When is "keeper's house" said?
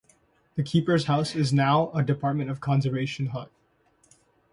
0.63-1.35